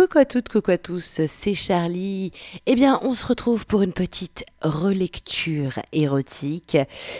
Coucou 0.00 0.16
à 0.16 0.24
toutes, 0.24 0.48
coucou 0.48 0.70
à 0.70 0.78
tous, 0.78 1.20
c'est 1.26 1.54
Charlie. 1.54 2.32
Eh 2.64 2.74
bien, 2.74 2.98
on 3.02 3.12
se 3.12 3.26
retrouve 3.26 3.66
pour 3.66 3.82
une 3.82 3.92
petite 3.92 4.46
relecture 4.62 5.74
érotique, 5.92 6.78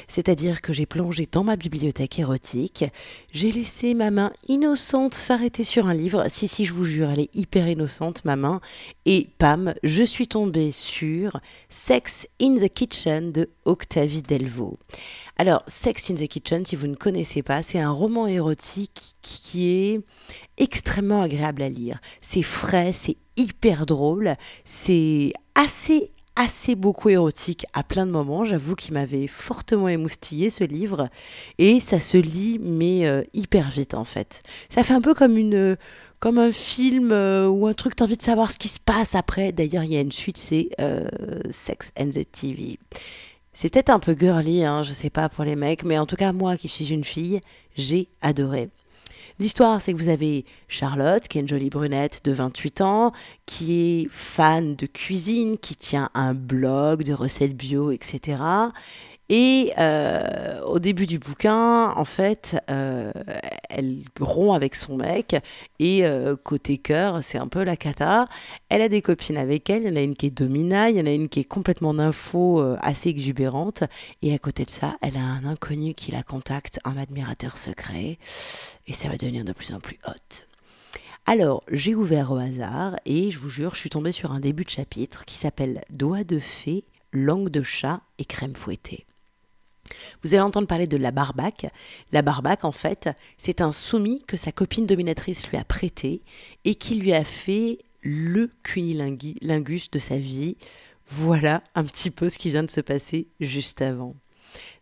c'est-à-dire 0.08 0.62
que 0.62 0.72
j'ai 0.72 0.86
plongé 0.86 1.28
dans 1.30 1.44
ma 1.44 1.56
bibliothèque 1.56 2.18
érotique, 2.18 2.86
j'ai 3.32 3.52
laissé 3.52 3.92
ma 3.92 4.10
main 4.10 4.32
innocente 4.48 5.12
s'arrêter 5.12 5.62
sur 5.62 5.88
un 5.88 5.94
livre. 5.94 6.24
Si, 6.28 6.48
si, 6.48 6.64
je 6.64 6.72
vous 6.72 6.86
jure, 6.86 7.10
elle 7.10 7.20
est 7.20 7.36
hyper 7.36 7.68
innocente, 7.68 8.24
ma 8.24 8.36
main. 8.36 8.62
Et 9.04 9.28
pam, 9.36 9.74
je 9.82 10.02
suis 10.02 10.26
tombée 10.26 10.72
sur 10.72 11.38
Sex 11.68 12.28
in 12.40 12.54
the 12.54 12.72
Kitchen 12.72 13.30
de 13.30 13.50
Octavie 13.70 14.22
Delvaux. 14.22 14.76
Alors, 15.38 15.62
Sex 15.68 16.10
in 16.10 16.14
the 16.14 16.26
Kitchen, 16.26 16.66
si 16.66 16.76
vous 16.76 16.88
ne 16.88 16.96
connaissez 16.96 17.42
pas, 17.42 17.62
c'est 17.62 17.78
un 17.78 17.90
roman 17.90 18.26
érotique 18.26 19.14
qui 19.22 19.68
est 19.68 20.00
extrêmement 20.58 21.22
agréable 21.22 21.62
à 21.62 21.68
lire. 21.68 22.00
C'est 22.20 22.42
frais, 22.42 22.92
c'est 22.92 23.16
hyper 23.36 23.86
drôle, 23.86 24.34
c'est 24.64 25.32
assez 25.54 26.10
assez 26.36 26.74
beaucoup 26.74 27.10
érotique 27.10 27.66
à 27.74 27.82
plein 27.82 28.06
de 28.06 28.10
moments. 28.10 28.44
J'avoue 28.44 28.74
qu'il 28.74 28.94
m'avait 28.94 29.26
fortement 29.26 29.88
émoustillé 29.88 30.48
ce 30.48 30.64
livre 30.64 31.10
et 31.58 31.80
ça 31.80 32.00
se 32.00 32.16
lit 32.16 32.58
mais 32.62 33.06
euh, 33.06 33.22
hyper 33.34 33.68
vite 33.70 33.94
en 33.94 34.04
fait. 34.04 34.42
Ça 34.70 34.82
fait 34.82 34.94
un 34.94 35.02
peu 35.02 35.12
comme 35.12 35.36
une 35.36 35.76
comme 36.20 36.38
un 36.38 36.52
film 36.52 37.12
euh, 37.12 37.48
ou 37.48 37.66
un 37.66 37.72
truc, 37.72 37.96
t'as 37.96 38.04
envie 38.04 38.16
de 38.16 38.22
savoir 38.22 38.52
ce 38.52 38.58
qui 38.58 38.68
se 38.68 38.78
passe 38.78 39.14
après. 39.14 39.52
D'ailleurs, 39.52 39.84
il 39.84 39.92
y 39.92 39.96
a 39.96 40.00
une 40.00 40.12
suite, 40.12 40.36
c'est 40.36 40.68
euh, 40.78 41.08
Sex 41.50 41.92
and 41.98 42.10
the 42.10 42.30
TV. 42.30 42.78
C'est 43.52 43.68
peut-être 43.68 43.90
un 43.90 43.98
peu 43.98 44.16
girly, 44.18 44.64
hein, 44.64 44.82
je 44.82 44.92
sais 44.92 45.10
pas 45.10 45.28
pour 45.28 45.44
les 45.44 45.56
mecs, 45.56 45.84
mais 45.84 45.98
en 45.98 46.06
tout 46.06 46.16
cas, 46.16 46.32
moi 46.32 46.56
qui 46.56 46.68
suis 46.68 46.92
une 46.92 47.04
fille, 47.04 47.40
j'ai 47.76 48.08
adoré. 48.22 48.70
L'histoire, 49.40 49.80
c'est 49.80 49.92
que 49.92 49.98
vous 49.98 50.10
avez 50.10 50.44
Charlotte, 50.68 51.26
qui 51.26 51.38
est 51.38 51.40
une 51.40 51.48
jolie 51.48 51.70
brunette 51.70 52.20
de 52.24 52.32
28 52.32 52.82
ans, 52.82 53.12
qui 53.46 53.72
est 53.72 54.08
fan 54.10 54.76
de 54.76 54.86
cuisine, 54.86 55.56
qui 55.56 55.76
tient 55.76 56.10
un 56.14 56.34
blog 56.34 57.04
de 57.04 57.14
recettes 57.14 57.56
bio, 57.56 57.90
etc. 57.90 58.36
Et 59.32 59.72
euh, 59.78 60.60
au 60.62 60.80
début 60.80 61.06
du 61.06 61.20
bouquin, 61.20 61.92
en 61.92 62.04
fait, 62.04 62.60
euh, 62.68 63.12
elle 63.68 63.98
rompt 64.18 64.56
avec 64.56 64.74
son 64.74 64.96
mec. 64.96 65.36
Et 65.78 66.04
euh, 66.04 66.34
côté 66.34 66.78
cœur, 66.78 67.22
c'est 67.22 67.38
un 67.38 67.46
peu 67.46 67.62
la 67.62 67.76
cata. 67.76 68.26
Elle 68.70 68.82
a 68.82 68.88
des 68.88 69.02
copines 69.02 69.36
avec 69.36 69.70
elle. 69.70 69.82
Il 69.84 69.88
y 69.88 69.92
en 69.92 69.96
a 69.96 70.00
une 70.00 70.16
qui 70.16 70.26
est 70.26 70.30
domina, 70.30 70.90
il 70.90 70.96
y 70.96 71.00
en 71.00 71.06
a 71.06 71.12
une 71.12 71.28
qui 71.28 71.38
est 71.38 71.44
complètement 71.44 71.94
d'info, 71.94 72.60
assez 72.80 73.08
exubérante. 73.08 73.84
Et 74.20 74.34
à 74.34 74.38
côté 74.38 74.64
de 74.64 74.70
ça, 74.70 74.96
elle 75.00 75.16
a 75.16 75.20
un 75.20 75.44
inconnu 75.44 75.94
qui 75.94 76.10
la 76.10 76.24
contacte, 76.24 76.80
un 76.84 76.96
admirateur 76.96 77.56
secret. 77.56 78.18
Et 78.88 78.92
ça 78.92 79.08
va 79.08 79.16
devenir 79.16 79.44
de 79.44 79.52
plus 79.52 79.72
en 79.72 79.78
plus 79.78 80.00
hot. 80.08 80.44
Alors, 81.26 81.62
j'ai 81.70 81.94
ouvert 81.94 82.32
au 82.32 82.36
hasard 82.36 82.96
et 83.04 83.30
je 83.30 83.38
vous 83.38 83.50
jure, 83.50 83.76
je 83.76 83.80
suis 83.80 83.90
tombée 83.90 84.10
sur 84.10 84.32
un 84.32 84.40
début 84.40 84.64
de 84.64 84.70
chapitre 84.70 85.24
qui 85.24 85.38
s'appelle 85.38 85.82
Doigt 85.90 86.24
de 86.24 86.40
fée, 86.40 86.82
langue 87.12 87.50
de 87.50 87.62
chat 87.62 88.00
et 88.18 88.24
crème 88.24 88.56
fouettée. 88.56 89.06
Vous 90.22 90.34
allez 90.34 90.42
entendre 90.42 90.66
parler 90.66 90.86
de 90.86 90.96
la 90.96 91.10
barbaque. 91.10 91.66
La 92.12 92.22
barbaque, 92.22 92.64
en 92.64 92.72
fait, 92.72 93.08
c'est 93.38 93.60
un 93.60 93.72
soumis 93.72 94.22
que 94.26 94.36
sa 94.36 94.52
copine 94.52 94.86
dominatrice 94.86 95.48
lui 95.48 95.56
a 95.56 95.64
prêté 95.64 96.22
et 96.64 96.74
qui 96.74 96.96
lui 96.96 97.12
a 97.12 97.24
fait 97.24 97.78
le 98.02 98.50
cunilingus 98.62 99.90
de 99.90 99.98
sa 99.98 100.18
vie. 100.18 100.56
Voilà 101.06 101.62
un 101.74 101.84
petit 101.84 102.10
peu 102.10 102.30
ce 102.30 102.38
qui 102.38 102.50
vient 102.50 102.62
de 102.62 102.70
se 102.70 102.80
passer 102.80 103.28
juste 103.40 103.82
avant. 103.82 104.14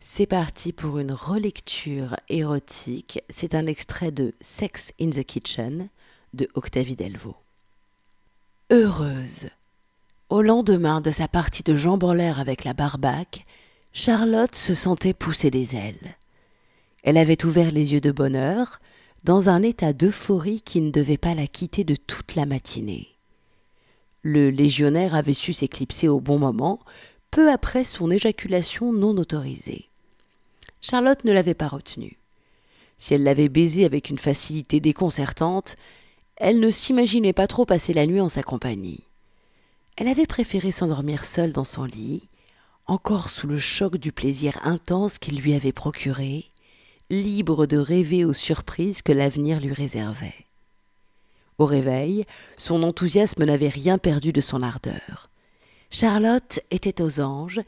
C'est 0.00 0.26
parti 0.26 0.72
pour 0.72 0.98
une 0.98 1.12
relecture 1.12 2.16
érotique. 2.28 3.20
C'est 3.28 3.54
un 3.54 3.66
extrait 3.66 4.12
de 4.12 4.34
Sex 4.40 4.92
in 5.00 5.10
the 5.10 5.24
Kitchen 5.24 5.88
de 6.34 6.48
Octavie 6.54 6.96
Delvaux. 6.96 7.36
Heureuse. 8.70 9.48
Au 10.28 10.42
lendemain 10.42 11.00
de 11.00 11.10
sa 11.10 11.26
partie 11.26 11.62
de 11.62 11.74
jambes 11.74 12.04
en 12.04 12.12
l'air 12.12 12.38
avec 12.38 12.64
la 12.64 12.74
barbaque, 12.74 13.44
Charlotte 13.92 14.54
se 14.54 14.74
sentait 14.74 15.14
pousser 15.14 15.50
des 15.50 15.74
ailes. 15.74 16.16
Elle 17.02 17.16
avait 17.16 17.44
ouvert 17.44 17.70
les 17.70 17.92
yeux 17.94 18.00
de 18.00 18.12
bonheur, 18.12 18.80
dans 19.24 19.48
un 19.48 19.62
état 19.62 19.92
d'euphorie 19.92 20.60
qui 20.60 20.80
ne 20.80 20.90
devait 20.90 21.16
pas 21.16 21.34
la 21.34 21.46
quitter 21.46 21.84
de 21.84 21.96
toute 21.96 22.34
la 22.34 22.46
matinée. 22.46 23.08
Le 24.22 24.50
légionnaire 24.50 25.14
avait 25.14 25.34
su 25.34 25.52
s'éclipser 25.52 26.08
au 26.08 26.20
bon 26.20 26.38
moment, 26.38 26.78
peu 27.30 27.50
après 27.50 27.84
son 27.84 28.10
éjaculation 28.10 28.92
non 28.92 29.16
autorisée. 29.16 29.88
Charlotte 30.80 31.24
ne 31.24 31.32
l'avait 31.32 31.54
pas 31.54 31.68
retenu. 31.68 32.18
Si 32.98 33.14
elle 33.14 33.22
l'avait 33.22 33.48
baisé 33.48 33.84
avec 33.84 34.10
une 34.10 34.18
facilité 34.18 34.80
déconcertante, 34.80 35.76
elle 36.36 36.60
ne 36.60 36.70
s'imaginait 36.70 37.32
pas 37.32 37.46
trop 37.46 37.64
passer 37.64 37.92
la 37.92 38.06
nuit 38.06 38.20
en 38.20 38.28
sa 38.28 38.42
compagnie. 38.42 39.04
Elle 39.96 40.08
avait 40.08 40.26
préféré 40.26 40.70
s'endormir 40.70 41.24
seule 41.24 41.52
dans 41.52 41.64
son 41.64 41.84
lit, 41.84 42.28
encore 42.88 43.28
sous 43.28 43.46
le 43.46 43.58
choc 43.58 43.98
du 43.98 44.12
plaisir 44.12 44.58
intense 44.64 45.18
qu'il 45.18 45.40
lui 45.40 45.54
avait 45.54 45.72
procuré, 45.72 46.50
libre 47.10 47.66
de 47.66 47.76
rêver 47.76 48.24
aux 48.24 48.32
surprises 48.32 49.02
que 49.02 49.12
l'avenir 49.12 49.60
lui 49.60 49.74
réservait. 49.74 50.46
Au 51.58 51.66
réveil, 51.66 52.24
son 52.56 52.82
enthousiasme 52.82 53.44
n'avait 53.44 53.68
rien 53.68 53.98
perdu 53.98 54.32
de 54.32 54.40
son 54.40 54.62
ardeur. 54.62 55.28
Charlotte 55.90 56.60
était 56.70 57.02
aux 57.02 57.20
anges 57.20 57.60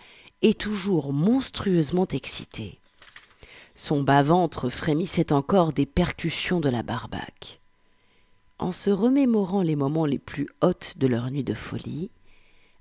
et 0.42 0.54
toujours 0.54 1.12
monstrueusement 1.12 2.06
excitée. 2.08 2.78
Son 3.74 4.02
bas-ventre 4.02 4.68
frémissait 4.68 5.32
encore 5.32 5.72
des 5.72 5.86
percussions 5.86 6.60
de 6.60 6.68
la 6.68 6.82
barbaque. 6.82 7.60
En 8.58 8.72
se 8.72 8.90
remémorant 8.90 9.62
les 9.62 9.76
moments 9.76 10.06
les 10.06 10.18
plus 10.18 10.48
hautes 10.62 10.94
de 10.98 11.06
leur 11.06 11.30
nuit 11.30 11.44
de 11.44 11.54
folie, 11.54 12.10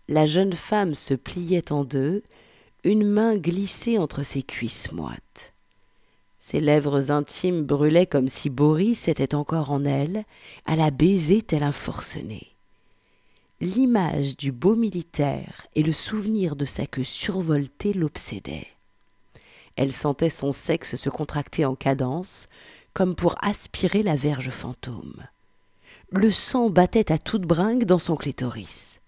la 0.10 0.26
jeune 0.26 0.54
femme 0.54 0.96
se 0.96 1.14
pliait 1.14 1.72
en 1.72 1.84
deux, 1.84 2.24
une 2.84 3.08
main 3.08 3.38
glissée 3.38 4.00
entre 4.00 4.24
ses 4.24 4.42
cuisses 4.42 4.92
moites. 4.92 5.54
Ses 6.40 6.60
lèvres 6.60 7.12
intimes 7.12 7.64
brûlaient 7.64 8.08
comme 8.08 8.28
si 8.28 8.50
Boris 8.50 9.08
était 9.08 9.36
encore 9.36 9.70
en 9.70 9.86
elle, 9.86 10.26
à 10.66 10.76
la 10.76 10.90
baiser 10.90 11.44
tel 11.44 11.62
un 11.62 11.72
forcené. 11.72 12.48
L'image 13.62 14.36
du 14.36 14.52
beau 14.52 14.76
militaire 14.76 15.68
et 15.76 15.84
le 15.84 15.94
souvenir 15.94 16.56
de 16.56 16.66
sa 16.66 16.88
queue 16.88 17.04
survoltée 17.04 17.94
l'obsédaient. 17.94 18.68
Elle 19.76 19.92
sentait 19.92 20.32
son 20.32 20.52
sexe 20.52 20.96
se 20.96 21.10
contracter 21.10 21.66
en 21.66 21.76
cadence, 21.76 22.48
comme 22.94 23.16
pour 23.16 23.36
aspirer 23.44 24.02
la 24.02 24.16
verge 24.16 24.50
fantôme. 24.50 25.28
Le 26.10 26.32
sang 26.32 26.72
battait 26.72 27.12
à 27.12 27.20
toute 27.20 27.44
bringue 27.44 27.84
dans 27.84 28.00
son 28.00 28.16
clitoris. 28.16 28.99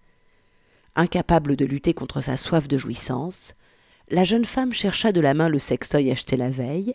Incapable 0.95 1.55
de 1.55 1.65
lutter 1.65 1.93
contre 1.93 2.21
sa 2.21 2.35
soif 2.37 2.67
de 2.67 2.77
jouissance, 2.77 3.53
la 4.09 4.23
jeune 4.23 4.45
femme 4.45 4.73
chercha 4.73 5.11
de 5.11 5.21
la 5.21 5.33
main 5.33 5.47
le 5.47 5.59
sextoy 5.59 6.11
acheté 6.11 6.35
la 6.35 6.49
veille, 6.49 6.93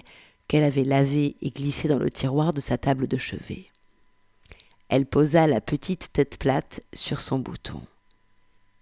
qu'elle 0.49 0.65
avait 0.65 0.85
lavé 0.85 1.37
et 1.41 1.51
glissé 1.51 1.89
dans 1.89 1.99
le 1.99 2.11
tiroir 2.11 2.53
de 2.53 2.61
sa 2.61 2.79
table 2.79 3.09
de 3.09 3.17
chevet. 3.17 3.67
Elle 4.89 5.07
posa 5.07 5.47
la 5.47 5.61
petite 5.61 6.13
tête 6.13 6.39
plate 6.39 6.81
sur 6.95 7.21
son 7.21 7.39
bouton. 7.39 7.81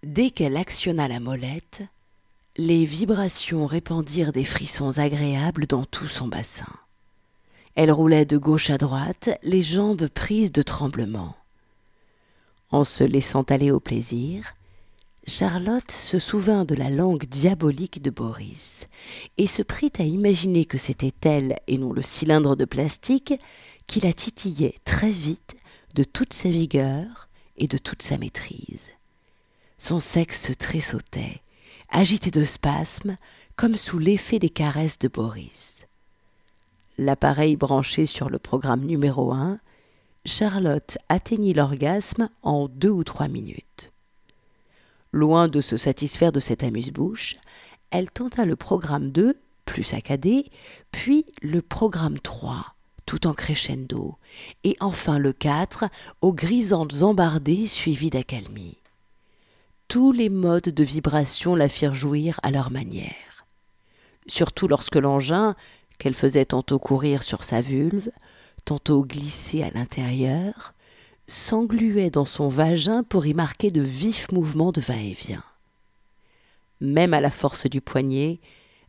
Dès 0.02 0.30
qu'elle 0.30 0.56
actionna 0.56 1.08
la 1.08 1.20
molette, 1.20 1.82
les 2.56 2.84
vibrations 2.84 3.66
répandirent 3.66 4.32
des 4.32 4.44
frissons 4.44 4.98
agréables 4.98 5.66
dans 5.66 5.84
tout 5.84 6.08
son 6.08 6.28
bassin. 6.28 6.72
Elle 7.74 7.90
roulait 7.90 8.26
de 8.26 8.36
gauche 8.36 8.70
à 8.70 8.78
droite, 8.78 9.30
les 9.42 9.62
jambes 9.62 10.08
prises 10.08 10.52
de 10.52 10.62
tremblement. 10.62 11.34
En 12.70 12.84
se 12.84 13.02
laissant 13.02 13.42
aller 13.42 13.70
au 13.70 13.80
plaisir, 13.80 14.54
Charlotte 15.26 15.90
se 15.90 16.18
souvint 16.18 16.66
de 16.66 16.74
la 16.74 16.90
langue 16.90 17.24
diabolique 17.24 18.02
de 18.02 18.10
Boris 18.10 18.86
et 19.38 19.46
se 19.46 19.62
prit 19.62 19.92
à 19.98 20.02
imaginer 20.02 20.66
que 20.66 20.76
c'était 20.76 21.14
elle 21.22 21.56
et 21.66 21.78
non 21.78 21.94
le 21.94 22.02
cylindre 22.02 22.56
de 22.56 22.66
plastique 22.66 23.32
qui 23.86 24.00
la 24.00 24.12
titillait 24.12 24.74
très 24.84 25.10
vite 25.10 25.56
de 25.94 26.04
toute 26.04 26.34
sa 26.34 26.50
vigueur 26.50 27.30
et 27.56 27.68
de 27.68 27.78
toute 27.78 28.02
sa 28.02 28.18
maîtrise. 28.18 28.90
Son 29.78 29.98
sexe 29.98 30.52
tressautait, 30.58 31.40
agité 31.88 32.30
de 32.30 32.44
spasmes, 32.44 33.16
comme 33.56 33.78
sous 33.78 33.98
l'effet 33.98 34.38
des 34.38 34.50
caresses 34.50 34.98
de 34.98 35.08
Boris. 35.08 35.86
L'appareil 36.98 37.56
branché 37.56 38.04
sur 38.04 38.28
le 38.28 38.38
programme 38.38 38.84
numéro 38.84 39.32
un, 39.32 39.58
Charlotte 40.26 40.98
atteignit 41.08 41.54
l'orgasme 41.54 42.28
en 42.42 42.68
deux 42.68 42.90
ou 42.90 43.04
trois 43.04 43.28
minutes. 43.28 43.93
Loin 45.14 45.46
de 45.46 45.60
se 45.60 45.76
satisfaire 45.76 46.32
de 46.32 46.40
cette 46.40 46.64
amuse-bouche, 46.64 47.36
elle 47.92 48.10
tenta 48.10 48.44
le 48.44 48.56
programme 48.56 49.12
2, 49.12 49.38
plus 49.64 49.84
saccadé, 49.84 50.50
puis 50.90 51.24
le 51.40 51.62
programme 51.62 52.18
3, 52.18 52.74
tout 53.06 53.28
en 53.28 53.32
crescendo, 53.32 54.16
et 54.64 54.76
enfin 54.80 55.20
le 55.20 55.32
4, 55.32 55.84
aux 56.20 56.32
grisantes 56.32 57.02
embardées 57.02 57.68
suivies 57.68 58.10
d'accalmie. 58.10 58.78
Tous 59.86 60.10
les 60.10 60.30
modes 60.30 60.70
de 60.70 60.82
vibration 60.82 61.54
la 61.54 61.68
firent 61.68 61.94
jouir 61.94 62.40
à 62.42 62.50
leur 62.50 62.72
manière. 62.72 63.46
Surtout 64.26 64.66
lorsque 64.66 64.96
l'engin, 64.96 65.54
qu'elle 66.00 66.14
faisait 66.14 66.46
tantôt 66.46 66.80
courir 66.80 67.22
sur 67.22 67.44
sa 67.44 67.60
vulve, 67.60 68.10
tantôt 68.64 69.04
glisser 69.04 69.62
à 69.62 69.70
l'intérieur, 69.70 70.73
s'engluait 71.26 72.10
dans 72.10 72.24
son 72.24 72.48
vagin 72.48 73.02
pour 73.02 73.26
y 73.26 73.34
marquer 73.34 73.70
de 73.70 73.80
vifs 73.80 74.30
mouvements 74.30 74.72
de 74.72 74.80
va-et-vient. 74.80 75.44
Même 76.80 77.14
à 77.14 77.20
la 77.20 77.30
force 77.30 77.66
du 77.66 77.80
poignet, 77.80 78.40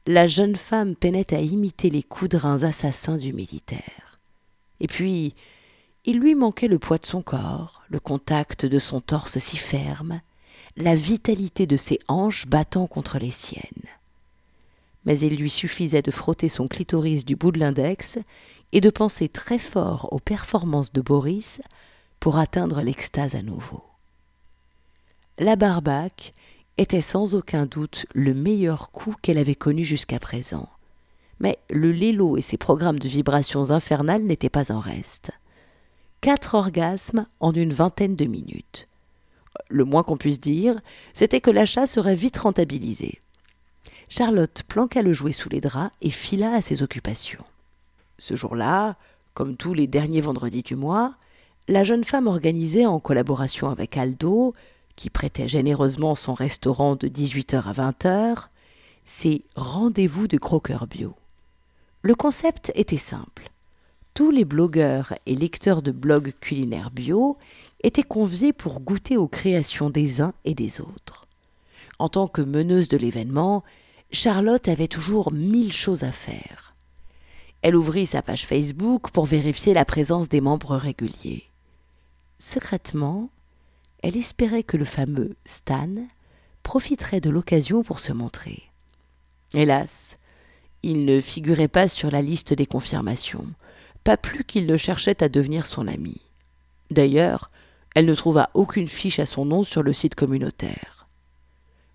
la 0.07 0.27
jeune 0.27 0.55
femme 0.55 0.95
peinait 0.95 1.33
à 1.33 1.39
imiter 1.39 1.89
les 1.89 2.03
coups 2.03 2.31
de 2.31 2.37
reins 2.37 2.63
assassins 2.63 3.17
du 3.17 3.33
militaire. 3.33 4.19
Et 4.79 4.87
puis, 4.87 5.33
il 6.03 6.19
lui 6.19 6.35
manquait 6.35 6.67
le 6.67 6.77
poids 6.77 6.97
de 6.97 7.05
son 7.05 7.21
corps, 7.21 7.81
le 7.89 7.99
contact 7.99 8.65
de 8.65 8.79
son 8.79 9.01
torse 9.01 9.39
si 9.39 9.57
ferme, 9.57 10.21
la 10.77 10.95
vitalité 10.95 11.65
de 11.65 11.77
ses 11.77 11.99
hanches 12.07 12.45
battant 12.47 12.85
contre 12.85 13.17
les 13.17 13.31
siennes. 13.31 13.63
Mais 15.05 15.19
il 15.19 15.38
lui 15.38 15.49
suffisait 15.49 16.01
de 16.01 16.11
frotter 16.11 16.49
son 16.49 16.67
clitoris 16.67 17.25
du 17.25 17.35
bout 17.35 17.51
de 17.51 17.59
l'index 17.59 18.19
et 18.71 18.81
de 18.81 18.89
penser 18.89 19.29
très 19.29 19.59
fort 19.59 20.11
aux 20.11 20.19
performances 20.19 20.91
de 20.91 21.01
Boris 21.01 21.61
pour 22.19 22.38
atteindre 22.38 22.81
l'extase 22.81 23.35
à 23.35 23.41
nouveau. 23.41 23.83
La 25.38 25.56
barbaque 25.56 26.33
était 26.77 27.01
sans 27.01 27.35
aucun 27.35 27.65
doute 27.65 28.06
le 28.13 28.33
meilleur 28.33 28.91
coup 28.91 29.15
qu'elle 29.21 29.38
avait 29.38 29.56
connu 29.56 29.83
jusqu'à 29.83 30.19
présent. 30.19 30.69
Mais 31.39 31.57
le 31.69 31.91
lélo 31.91 32.38
et 32.38 32.41
ses 32.41 32.57
programmes 32.57 33.00
de 33.00 33.07
vibrations 33.07 33.71
infernales 33.71 34.23
n'étaient 34.23 34.50
pas 34.50 34.71
en 34.71 34.79
reste. 34.79 35.31
Quatre 36.21 36.56
orgasmes 36.56 37.27
en 37.39 37.53
une 37.53 37.73
vingtaine 37.73 38.15
de 38.15 38.25
minutes. 38.25 38.88
Le 39.69 39.83
moins 39.83 40.03
qu'on 40.03 40.17
puisse 40.17 40.39
dire, 40.39 40.75
c'était 41.13 41.41
que 41.41 41.51
l'achat 41.51 41.88
serait 41.88 42.15
vite 42.15 42.38
rentabilisé. 42.38 43.21
Charlotte 44.09 44.63
planqua 44.67 45.01
le 45.01 45.13
jouet 45.13 45.31
sous 45.31 45.50
les 45.50 45.62
draps 45.62 45.94
et 46.01 46.12
fila 46.12 46.53
à 46.53 46.62
ses 46.62 46.83
occupations. 46.83 47.44
Ce 48.19 48.35
jour-là, 48.35 48.95
comme 49.33 49.57
tous 49.57 49.73
les 49.73 49.88
derniers 49.88 50.21
vendredis 50.21 50.63
du 50.63 50.75
mois, 50.75 51.15
la 51.67 51.83
jeune 51.83 52.03
femme 52.03 52.27
organisait 52.27 52.85
en 52.85 53.00
collaboration 53.00 53.69
avec 53.69 53.97
Aldo, 53.97 54.53
qui 54.95 55.09
prêtait 55.09 55.47
généreusement 55.47 56.15
son 56.15 56.33
restaurant 56.33 56.95
de 56.95 57.07
18h 57.07 57.63
à 57.63 57.73
20h, 57.73 58.47
ses 59.03 59.44
rendez-vous 59.56 60.27
de 60.27 60.38
croqueurs 60.38 60.88
bio. 60.88 61.15
Le 62.01 62.15
concept 62.15 62.71
était 62.75 62.97
simple. 62.97 63.50
Tous 64.13 64.31
les 64.31 64.45
blogueurs 64.45 65.13
et 65.25 65.35
lecteurs 65.35 65.81
de 65.81 65.91
blogs 65.91 66.33
culinaires 66.39 66.91
bio 66.91 67.38
étaient 67.83 68.03
conviés 68.03 68.53
pour 68.53 68.79
goûter 68.79 69.17
aux 69.17 69.27
créations 69.27 69.89
des 69.89 70.21
uns 70.21 70.33
et 70.45 70.53
des 70.53 70.79
autres. 70.79 71.27
En 72.00 72.09
tant 72.09 72.27
que 72.27 72.41
meneuse 72.41 72.88
de 72.88 72.97
l'événement, 72.97 73.63
Charlotte 74.12 74.67
avait 74.67 74.88
toujours 74.88 75.33
mille 75.33 75.73
choses 75.73 76.03
à 76.03 76.12
faire. 76.12 76.75
Elle 77.62 77.75
ouvrit 77.75 78.06
sa 78.06 78.21
page 78.21 78.45
Facebook 78.45 79.09
pour 79.09 79.25
vérifier 79.25 79.73
la 79.73 79.83
présence 79.83 80.29
des 80.29 80.41
membres 80.41 80.75
réguliers. 80.75 81.50
Secrètement, 82.39 83.29
elle 84.03 84.17
espérait 84.17 84.63
que 84.63 84.77
le 84.77 84.85
fameux 84.85 85.35
Stan 85.45 85.89
profiterait 86.63 87.21
de 87.21 87.29
l'occasion 87.29 87.83
pour 87.83 87.99
se 87.99 88.11
montrer. 88.13 88.63
Hélas, 89.53 90.17
il 90.83 91.05
ne 91.05 91.21
figurait 91.21 91.67
pas 91.67 91.87
sur 91.87 92.11
la 92.11 92.21
liste 92.21 92.53
des 92.53 92.65
confirmations, 92.65 93.47
pas 94.03 94.17
plus 94.17 94.43
qu'il 94.43 94.67
ne 94.67 94.77
cherchait 94.77 95.23
à 95.23 95.29
devenir 95.29 95.65
son 95.65 95.87
ami. 95.87 96.21
D'ailleurs, 96.91 97.49
elle 97.95 98.05
ne 98.05 98.13
trouva 98.13 98.49
aucune 98.53 98.88
fiche 98.88 99.19
à 99.19 99.25
son 99.25 99.45
nom 99.45 99.63
sur 99.63 99.81
le 99.81 99.93
site 99.93 100.15
communautaire. 100.15 101.07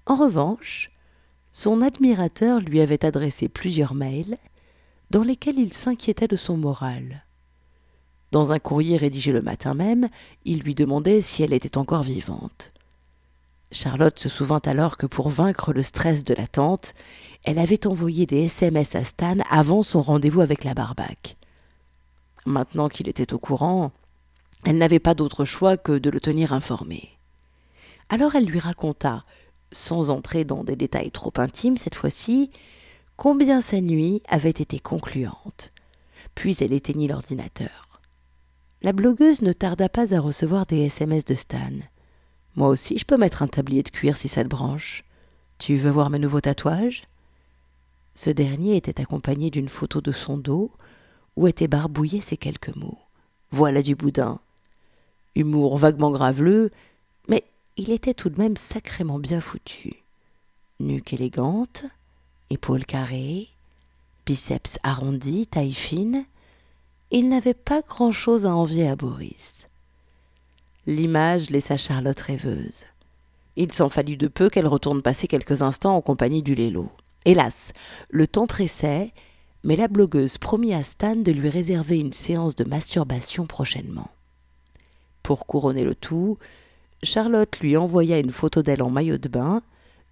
En 0.06 0.16
revanche, 0.16 0.88
son 1.52 1.82
admirateur 1.82 2.60
lui 2.60 2.80
avait 2.80 3.04
adressé 3.04 3.48
plusieurs 3.48 3.94
mails 3.94 4.38
dans 5.10 5.22
lesquels 5.22 5.58
il 5.58 5.72
s'inquiétait 5.72 6.28
de 6.28 6.36
son 6.36 6.56
moral. 6.56 7.24
Dans 8.30 8.52
un 8.52 8.58
courrier 8.58 8.96
rédigé 8.96 9.32
le 9.32 9.42
matin 9.42 9.74
même, 9.74 10.08
il 10.44 10.60
lui 10.60 10.74
demandait 10.74 11.20
si 11.20 11.42
elle 11.42 11.52
était 11.52 11.78
encore 11.78 12.02
vivante. 12.02 12.72
Charlotte 13.72 14.18
se 14.18 14.28
souvint 14.28 14.60
alors 14.64 14.96
que 14.96 15.06
pour 15.06 15.28
vaincre 15.28 15.72
le 15.72 15.82
stress 15.82 16.24
de 16.24 16.34
l'attente, 16.34 16.94
elle 17.44 17.58
avait 17.58 17.86
envoyé 17.86 18.26
des 18.26 18.44
SMS 18.44 18.94
à 18.94 19.04
Stan 19.04 19.36
avant 19.48 19.82
son 19.82 20.02
rendez-vous 20.02 20.40
avec 20.40 20.64
la 20.64 20.74
barbaque. 20.74 21.36
Maintenant 22.46 22.88
qu'il 22.88 23.08
était 23.08 23.32
au 23.32 23.38
courant, 23.38 23.92
elle 24.64 24.78
n'avait 24.78 24.98
pas 24.98 25.14
d'autre 25.14 25.44
choix 25.44 25.76
que 25.76 25.98
de 25.98 26.10
le 26.10 26.20
tenir 26.20 26.52
informé. 26.52 27.10
Alors 28.08 28.34
elle 28.34 28.46
lui 28.46 28.58
raconta, 28.58 29.24
sans 29.72 30.10
entrer 30.10 30.44
dans 30.44 30.64
des 30.64 30.76
détails 30.76 31.12
trop 31.12 31.32
intimes 31.36 31.76
cette 31.76 31.94
fois-ci, 31.94 32.50
combien 33.16 33.60
sa 33.60 33.80
nuit 33.80 34.22
avait 34.28 34.50
été 34.50 34.80
concluante. 34.80 35.72
Puis 36.34 36.56
elle 36.60 36.72
éteignit 36.72 37.08
l'ordinateur. 37.08 37.89
La 38.82 38.92
blogueuse 38.92 39.42
ne 39.42 39.52
tarda 39.52 39.90
pas 39.90 40.14
à 40.14 40.20
recevoir 40.20 40.64
des 40.64 40.86
SMS 40.86 41.26
de 41.26 41.34
Stan. 41.34 41.72
Moi 42.56 42.68
aussi, 42.68 42.96
je 42.96 43.04
peux 43.04 43.18
mettre 43.18 43.42
un 43.42 43.48
tablier 43.48 43.82
de 43.82 43.90
cuir 43.90 44.16
si 44.16 44.26
ça 44.26 44.42
te 44.42 44.48
branche. 44.48 45.04
Tu 45.58 45.76
veux 45.76 45.90
voir 45.90 46.08
mes 46.08 46.18
nouveaux 46.18 46.40
tatouages? 46.40 47.04
Ce 48.14 48.30
dernier 48.30 48.76
était 48.76 49.02
accompagné 49.02 49.50
d'une 49.50 49.68
photo 49.68 50.00
de 50.00 50.12
son 50.12 50.38
dos 50.38 50.70
où 51.36 51.46
étaient 51.46 51.68
barbouillés 51.68 52.22
ces 52.22 52.38
quelques 52.38 52.74
mots. 52.74 52.98
Voilà 53.50 53.82
du 53.82 53.94
boudin. 53.94 54.40
Humour 55.34 55.76
vaguement 55.76 56.10
graveleux, 56.10 56.70
mais 57.28 57.44
il 57.76 57.90
était 57.90 58.14
tout 58.14 58.30
de 58.30 58.40
même 58.40 58.56
sacrément 58.56 59.18
bien 59.18 59.42
foutu. 59.42 59.92
Nuque 60.80 61.12
élégante, 61.12 61.84
épaules 62.48 62.86
carrées, 62.86 63.48
biceps 64.24 64.78
arrondis, 64.82 65.46
taille 65.46 65.74
fine, 65.74 66.24
il 67.10 67.28
n'avait 67.28 67.54
pas 67.54 67.82
grand-chose 67.82 68.46
à 68.46 68.54
envier 68.54 68.88
à 68.88 68.96
Boris. 68.96 69.68
L'image 70.86 71.50
laissa 71.50 71.76
Charlotte 71.76 72.20
rêveuse. 72.20 72.86
Il 73.56 73.72
s'en 73.72 73.88
fallut 73.88 74.16
de 74.16 74.28
peu 74.28 74.48
qu'elle 74.48 74.66
retourne 74.66 75.02
passer 75.02 75.26
quelques 75.26 75.62
instants 75.62 75.96
en 75.96 76.00
compagnie 76.00 76.42
du 76.42 76.54
Lélo. 76.54 76.88
Hélas, 77.24 77.72
le 78.10 78.26
temps 78.26 78.46
pressait, 78.46 79.12
mais 79.64 79.76
la 79.76 79.88
blogueuse 79.88 80.38
promit 80.38 80.72
à 80.72 80.82
Stan 80.82 81.16
de 81.16 81.32
lui 81.32 81.48
réserver 81.48 81.98
une 81.98 82.12
séance 82.12 82.54
de 82.54 82.64
masturbation 82.64 83.46
prochainement. 83.46 84.10
Pour 85.22 85.46
couronner 85.46 85.84
le 85.84 85.94
tout, 85.94 86.38
Charlotte 87.02 87.58
lui 87.60 87.76
envoya 87.76 88.18
une 88.18 88.30
photo 88.30 88.62
d'elle 88.62 88.82
en 88.82 88.90
maillot 88.90 89.18
de 89.18 89.28
bain, 89.28 89.62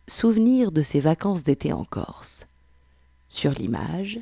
souvenir 0.06 0.72
de 0.72 0.82
ses 0.82 1.00
vacances 1.00 1.44
d'été 1.44 1.72
en 1.72 1.84
Corse. 1.84 2.46
Sur 3.28 3.52
l'image, 3.52 4.20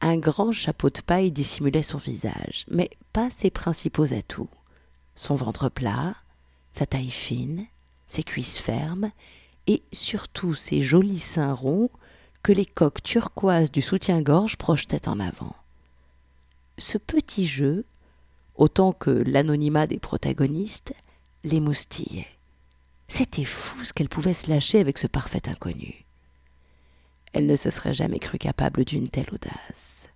un 0.00 0.16
grand 0.16 0.52
chapeau 0.52 0.90
de 0.90 1.00
paille 1.00 1.30
dissimulait 1.30 1.82
son 1.82 1.98
visage, 1.98 2.64
mais 2.70 2.90
pas 3.12 3.30
ses 3.30 3.50
principaux 3.50 4.12
atouts. 4.12 4.48
Son 5.14 5.36
ventre 5.36 5.68
plat, 5.68 6.14
sa 6.72 6.86
taille 6.86 7.10
fine, 7.10 7.66
ses 8.06 8.22
cuisses 8.22 8.58
fermes, 8.58 9.10
et 9.66 9.82
surtout 9.92 10.54
ses 10.54 10.80
jolis 10.80 11.20
seins 11.20 11.52
ronds 11.52 11.90
que 12.42 12.52
les 12.52 12.66
coques 12.66 13.02
turquoises 13.02 13.70
du 13.70 13.82
soutien-gorge 13.82 14.56
projetaient 14.56 15.08
en 15.08 15.20
avant. 15.20 15.54
Ce 16.78 16.96
petit 16.96 17.46
jeu, 17.46 17.84
autant 18.56 18.92
que 18.92 19.10
l'anonymat 19.10 19.86
des 19.86 19.98
protagonistes, 19.98 20.94
les 21.44 21.60
moustillait. 21.60 22.26
C'était 23.08 23.44
fou 23.44 23.84
ce 23.84 23.92
qu'elle 23.92 24.08
pouvait 24.08 24.34
se 24.34 24.48
lâcher 24.48 24.78
avec 24.78 24.96
ce 24.96 25.06
parfait 25.06 25.48
inconnu. 25.48 26.06
Elle 27.32 27.46
ne 27.46 27.56
se 27.56 27.70
serait 27.70 27.94
jamais 27.94 28.18
crue 28.18 28.38
capable 28.38 28.84
d'une 28.84 29.08
telle 29.08 29.28
audace. 29.32 30.08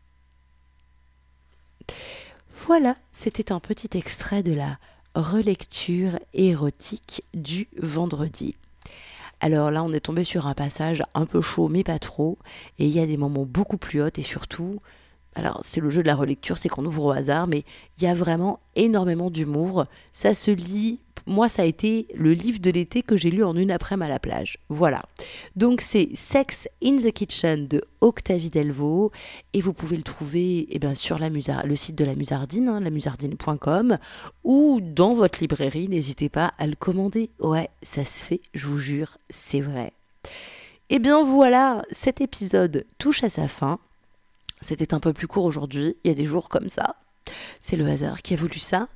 Voilà, 2.67 2.97
c'était 3.13 3.53
un 3.53 3.61
petit 3.61 3.97
extrait 3.97 4.43
de 4.43 4.53
la 4.53 4.79
relecture 5.15 6.19
érotique 6.33 7.23
du 7.35 7.69
vendredi. 7.81 8.57
Alors 9.41 9.71
là, 9.71 9.85
on 9.85 9.93
est 9.93 10.01
tombé 10.01 10.25
sur 10.25 10.47
un 10.47 10.55
passage 10.55 11.03
un 11.15 11.27
peu 11.27 11.41
chaud, 11.41 11.69
mais 11.69 11.85
pas 11.85 11.99
trop, 11.99 12.39
et 12.79 12.87
il 12.87 12.91
y 12.91 13.01
a 13.01 13.07
des 13.07 13.19
moments 13.19 13.45
beaucoup 13.45 13.77
plus 13.77 14.03
hauts, 14.03 14.09
et 14.17 14.23
surtout, 14.23 14.79
alors 15.35 15.61
c'est 15.63 15.81
le 15.81 15.91
jeu 15.91 16.03
de 16.03 16.07
la 16.07 16.15
relecture, 16.15 16.57
c'est 16.57 16.69
qu'on 16.69 16.87
ouvre 16.87 17.05
au 17.05 17.11
hasard, 17.11 17.47
mais 17.47 17.65
il 17.99 18.05
y 18.05 18.07
a 18.07 18.15
vraiment 18.15 18.61
énormément 18.77 19.31
d'humour. 19.31 19.87
Ça 20.13 20.35
se 20.35 20.51
lit, 20.51 21.01
moi 21.27 21.49
ça 21.49 21.63
a 21.63 21.65
été 21.65 22.07
le 22.15 22.33
livre 22.33 22.61
de 22.61 22.71
l'été 22.71 23.03
que 23.03 23.17
j'ai 23.17 23.31
lu 23.31 23.45
en 23.45 23.57
une 23.57 23.71
après-midi 23.71 23.95
à 24.05 24.09
la 24.09 24.19
plage. 24.19 24.59
Voilà. 24.69 25.03
Donc 25.57 25.81
c'est 25.81 26.09
Sex 26.15 26.69
in 26.83 26.97
the 26.97 27.13
Kitchen 27.13 27.69
de 27.69 27.83
Octavie 28.01 28.51
Delvaux, 28.51 29.13
et 29.53 29.61
vous 29.61 29.73
pouvez 29.73 29.97
le 29.97 30.03
trouver 30.03 30.67
eh 30.71 30.79
bien, 30.79 30.95
sur 30.95 31.19
le 31.19 31.77
site 31.77 31.97
de 31.97 32.05
la 32.05 32.15
Musardine, 32.15 32.69
hein, 32.69 32.81
lamusardine.com, 32.81 33.99
ou 34.43 34.81
dans 34.83 35.15
votre 35.15 35.41
librairie, 35.41 35.89
n'hésitez 35.89 36.29
pas 36.29 36.53
à 36.59 36.67
le 36.67 36.75
commander. 36.75 37.31
Ouais, 37.39 37.71
ça 37.83 38.05
se 38.05 38.23
fait, 38.23 38.41
je 38.53 38.67
vous 38.67 38.79
jure, 38.79 39.17
c'est 39.31 39.61
vrai. 39.61 39.93
Et 40.91 40.97
eh 40.97 40.99
bien 40.99 41.25
voilà, 41.25 41.83
cet 41.91 42.21
épisode 42.21 42.85
touche 42.99 43.25
à 43.25 43.31
sa 43.31 43.49
fin. 43.49 43.79
C'était 44.61 44.93
un 44.93 45.01
peu 45.01 45.13
plus 45.13 45.27
court 45.27 45.45
aujourd'hui, 45.45 45.97
il 46.05 46.09
y 46.09 46.11
a 46.11 46.15
des 46.15 46.27
jours 46.27 46.49
comme 46.49 46.69
ça. 46.69 46.97
C'est 47.61 47.77
le 47.77 47.89
hasard 47.89 48.23
qui 48.23 48.35
a 48.35 48.37
voulu 48.37 48.59
ça. 48.59 48.89